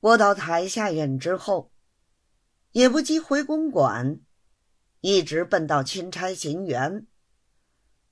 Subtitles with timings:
[0.00, 1.72] 卧到台下院之后，
[2.70, 4.20] 也不急回公馆，
[5.00, 7.06] 一直奔到钦差行辕，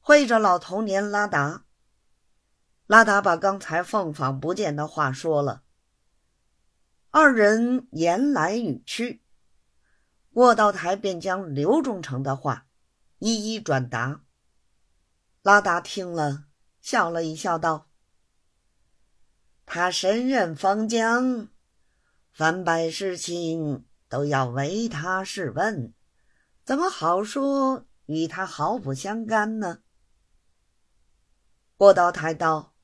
[0.00, 1.64] 会着老童年拉达。
[2.86, 5.62] 拉达把刚才凤凰不见的话说了，
[7.10, 9.22] 二人言来语去，
[10.32, 12.66] 卧道台便将刘忠诚的话
[13.18, 14.22] 一一转达。
[15.42, 16.46] 拉达听了，
[16.80, 17.88] 笑了一笑，道
[19.64, 21.48] ：“他身任封疆。”
[22.36, 25.94] 凡百事情都要为他是问，
[26.64, 29.80] 怎么好说与他毫不相干呢？
[31.78, 32.74] 郭道台道，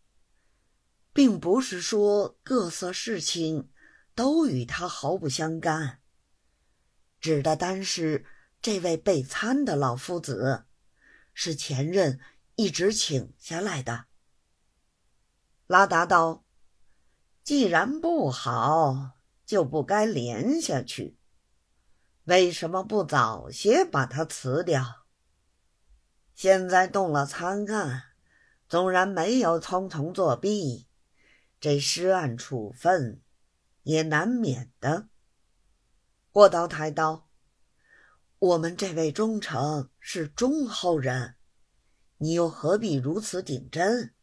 [1.13, 3.71] 并不是说各色事情
[4.15, 6.01] 都与他毫不相干，
[7.21, 8.25] 指的单是
[8.63, 10.65] 这位被参的老夫子，
[11.35, 12.19] 是前任
[12.55, 14.07] 一直请下来的。
[15.67, 16.43] 拉达道，
[17.45, 19.19] 既然不好。
[19.53, 21.19] 就不该连下去，
[22.25, 25.05] 为什么不早些把他辞掉？
[26.35, 28.05] 现在动了参案，
[28.67, 30.89] 纵然没有匆匆作弊，
[31.61, 33.21] 这失案处分
[33.83, 35.11] 也难免的。
[36.31, 37.29] 过刀抬刀，
[38.39, 41.35] 我们这位忠诚是忠厚人，
[42.17, 44.15] 你又何必如此顶真？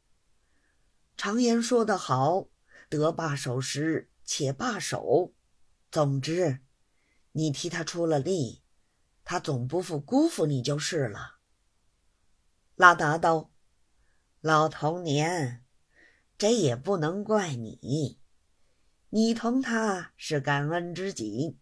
[1.15, 2.47] 常言说得好，
[2.89, 4.09] 得罢手时。
[4.31, 5.33] 且罢手，
[5.89, 6.59] 总之，
[7.31, 8.61] 你替他出了力，
[9.23, 11.39] 他总不负辜负你就是了。
[12.75, 13.49] 拉达道
[14.39, 15.65] ：“老童年，
[16.37, 18.19] 这也不能怪你，
[19.09, 21.57] 你同他是感恩知己，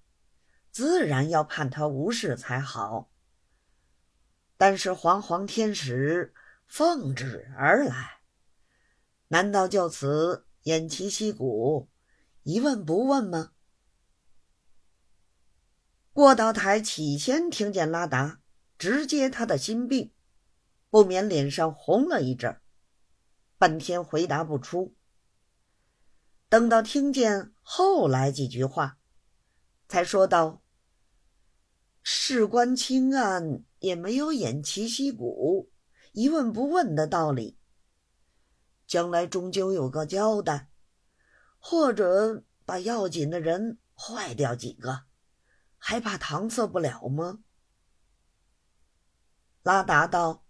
[0.70, 3.10] 自然要判他无事才好。
[4.58, 6.34] 但是皇皇天使
[6.66, 8.20] 奉旨而来，
[9.30, 11.88] 难道就此偃旗息鼓？”
[12.48, 13.52] 一问不问吗？
[16.14, 18.39] 过道台起先听见拉达
[18.78, 20.14] 直接他的心病，
[20.89, 22.58] 不免脸上红了一阵
[23.58, 24.95] 半天回答不出。
[26.48, 28.98] 等到听见后来几句话，
[29.89, 30.61] 才说道
[32.02, 35.70] ：“事关清案，也没有偃旗息鼓、
[36.14, 37.58] 一问不问的道理。
[38.88, 40.70] 将来终究有个交代。”
[41.70, 45.04] 或者把要紧的人坏掉几个，
[45.78, 47.39] 还怕搪塞不了吗？
[49.64, 50.45] 拉达道：“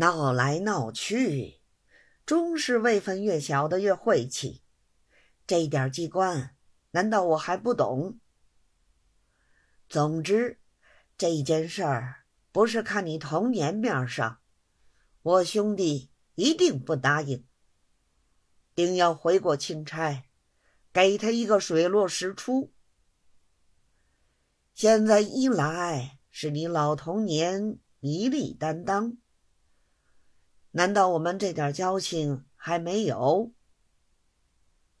[0.00, 1.60] 闹来闹去，
[2.24, 4.62] 终是位分越小的越晦气。
[5.46, 6.56] 这点机关，
[6.92, 8.18] 难道我还不懂？
[9.90, 10.58] 总之，
[11.18, 14.40] 这件事儿不是看你童年面上，
[15.20, 17.46] 我兄弟一定不答应。”
[18.74, 20.24] 定要回过钦差，
[20.92, 22.72] 给他一个水落石出。
[24.74, 29.16] 现在一来是你老童年一力担当，
[30.72, 33.52] 难道我们这点交情还没有？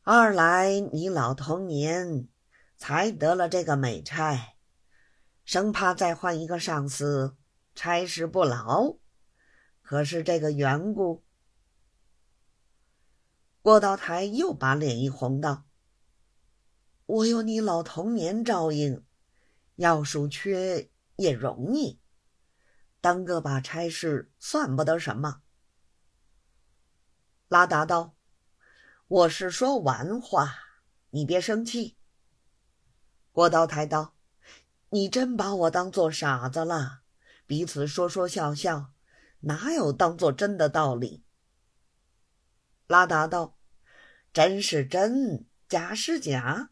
[0.02, 2.28] 二来你老童年
[2.76, 4.54] 才得了这个美差，
[5.44, 7.36] 生怕再换一个上司，
[7.74, 8.98] 差事不牢，
[9.82, 11.24] 可是这个缘故。
[13.64, 15.64] 郭道台又把脸一红，道
[17.06, 19.02] ：“我有你老童年照应，
[19.76, 21.98] 要数缺也容易，
[23.00, 25.40] 当个把差事算不得什么。”
[27.48, 28.14] 拉达道
[29.08, 30.58] ：“我是说玩话，
[31.08, 31.96] 你别生气。”
[33.32, 34.14] 郭道台道
[34.92, 37.00] ：“你真把我当做傻子了？
[37.46, 38.92] 彼此说说笑笑，
[39.40, 41.24] 哪有当做真的道理？”
[42.86, 43.53] 拉达道
[44.34, 46.70] ：“真是真，假是假，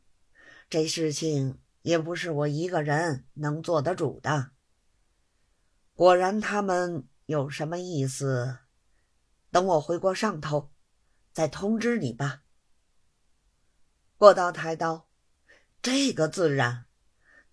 [0.69, 4.51] 这事情也不是我一个人能做得主的。
[5.95, 8.59] 果然他们有什么意思，
[9.53, 10.73] 等我回过上头，
[11.33, 12.43] 再通知你吧。”
[14.19, 15.09] 过道台道
[15.81, 16.87] ：“这个自然，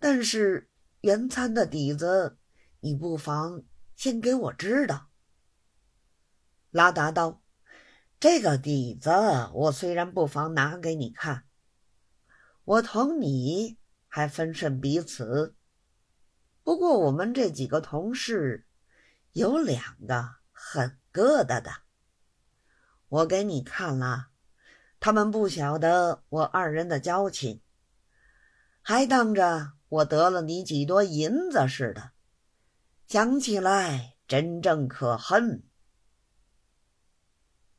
[0.00, 2.36] 但是原餐的底子，
[2.80, 3.62] 你不妨
[3.94, 5.12] 先给我知道。”
[6.72, 7.39] 拉达道。
[8.20, 9.10] 这个底子，
[9.54, 11.44] 我虽然不妨拿给你看，
[12.64, 13.78] 我同你
[14.08, 15.56] 还分甚彼此。
[16.62, 18.66] 不过我们这几个同事，
[19.32, 21.70] 有两个很疙瘩的，
[23.08, 24.26] 我给你看了，
[25.00, 27.62] 他们不晓得我二人的交情，
[28.82, 32.10] 还当着我得了你几多银子似的，
[33.06, 35.62] 想起来真正可恨。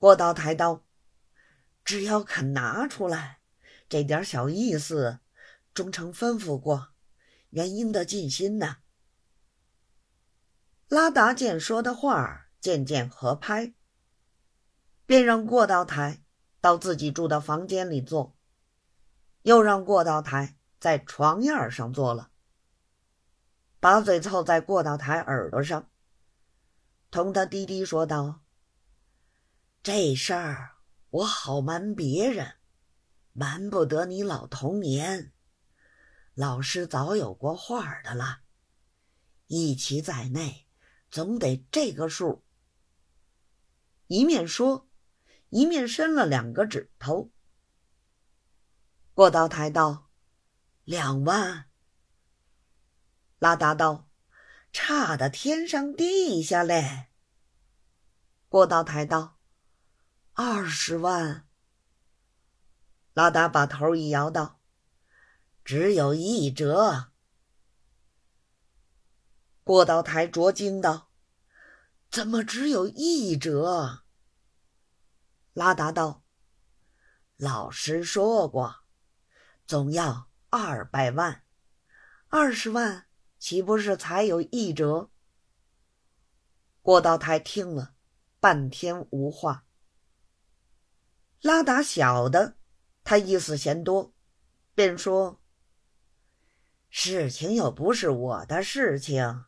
[0.01, 0.83] 过道抬刀，
[1.85, 3.39] 只要肯拿出来，
[3.87, 5.19] 这点小意思，
[5.75, 6.87] 忠诚吩咐过，
[7.51, 8.77] 原应得尽心呐。
[10.87, 13.75] 拉达见说的话渐渐合拍，
[15.05, 16.23] 便让过道台
[16.59, 18.35] 到自己住的房间里坐，
[19.43, 22.31] 又让过道台在床沿上坐了，
[23.79, 25.87] 把嘴凑在过道台耳朵上，
[27.11, 28.41] 同他低低说道
[29.83, 30.77] ：“这事儿
[31.09, 32.55] 我好瞒别人，
[33.33, 35.33] 瞒不得你老童年。
[36.33, 38.41] 老师早有过话的了，
[39.47, 40.67] 一起在内。”
[41.11, 42.45] 总得这个数。
[44.07, 44.87] 一面说，
[45.49, 47.31] 一面伸了两个指头。
[49.13, 50.09] 过道台道
[50.85, 51.65] ：“两万。”
[53.39, 54.09] 拉达道
[54.71, 57.07] ：“差的天上地下嘞。”
[58.47, 59.37] 过道台道
[60.33, 61.47] ：“二十万。”
[63.13, 64.59] 拉达把头一摇道
[65.65, 67.11] ：“只有一折。”
[69.63, 71.11] 过道台着惊道
[72.09, 74.03] ：“怎么只有一折？”
[75.53, 76.23] 拉达道
[77.35, 78.83] ：“老师说过，
[79.67, 81.43] 总要二百万，
[82.29, 83.07] 二十万
[83.37, 85.09] 岂不是才有一折？”
[86.81, 87.93] 过道台听了，
[88.39, 89.65] 半天无话。
[91.41, 92.55] 拉达晓得
[93.03, 94.13] 他意思嫌多，
[94.75, 95.41] 便说
[96.89, 99.45] ：“事情又不是我的事情。”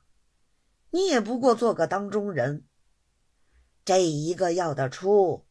[0.90, 2.68] 你也不过做个当中人，
[3.86, 5.48] 这一个要得出，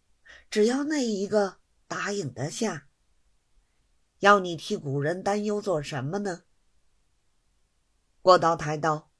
[0.51, 2.89] 只要那一个答应得下，
[4.19, 6.43] 要你替古人担忧做什么呢？
[8.21, 9.11] 过道台道：“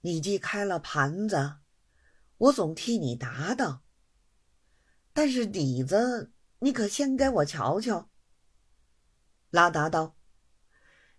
[0.00, 1.56] 你既开了盘子，
[2.36, 3.85] 我总替你答道。
[5.16, 8.10] 但是底子，你可先给我瞧瞧。”
[9.48, 10.14] 拉达道：“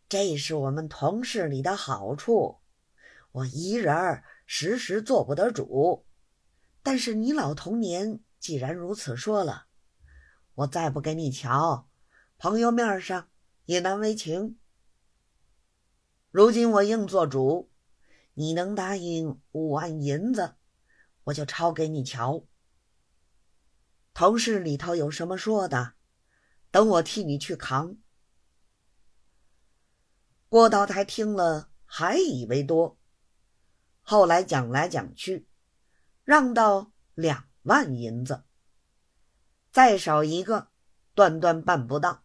[0.07, 2.59] 这是我们同事里的好处。”
[3.33, 6.05] 我一人儿时时做不得主，
[6.83, 9.65] 但是你老童年既然如此说了，
[10.53, 11.89] 我再不给你瞧，
[12.37, 13.29] 朋友面上
[13.65, 14.59] 也难为情。
[16.29, 17.71] 如今我硬做主，
[18.35, 20.53] 你能答应五万银子，
[21.23, 22.43] 我就抄给你瞧。
[24.17, 25.93] 同事里头有什么说的，
[26.71, 27.97] 等我替你去扛。
[30.49, 32.97] 郭道台听了，还以为多。
[34.01, 35.47] 后来讲来讲去，
[36.23, 38.43] 让到两万银子，
[39.71, 40.71] 再少一个，
[41.13, 42.23] 断断办不到。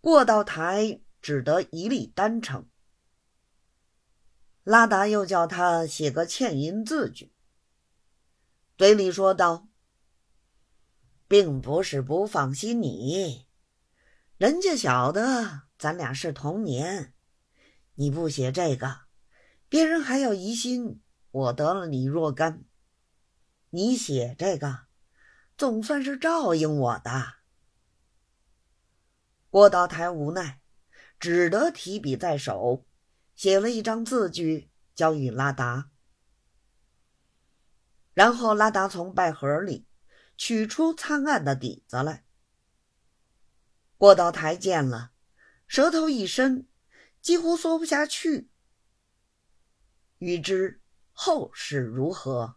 [0.00, 2.66] 过道台只得一力单成。
[4.62, 7.30] 拉达又叫他写个欠银字据，
[8.78, 9.68] 嘴里说道
[11.34, 13.48] ：“并不是不放心你，
[14.36, 17.12] 人家晓得咱俩是同年，
[17.94, 19.00] 你不写这个。”
[19.68, 21.02] 别人还要疑心
[21.32, 22.62] 我得了你若干，
[23.70, 24.82] 你写这个，
[25.58, 27.10] 总算是照应我的。
[29.50, 30.60] 郭道台无奈，
[31.18, 32.86] 只得提笔在手，
[33.34, 35.90] 写了一张字据，交与拉达。
[38.12, 39.88] 然后拉达从拜盒里
[40.36, 42.24] 取出苍暗的底子来。
[43.96, 45.12] 过道台见了，
[45.66, 46.68] 舌头一伸，
[47.20, 48.50] 几乎缩不下去。
[50.18, 50.80] 欲知
[51.12, 52.56] 后事如何，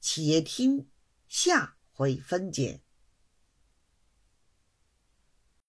[0.00, 0.88] 且听
[1.26, 2.83] 下回分解。